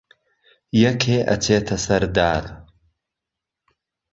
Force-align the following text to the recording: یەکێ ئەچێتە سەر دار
یەکێ 0.83 1.17
ئەچێتە 1.29 1.77
سەر 1.85 2.03
دار 2.17 2.43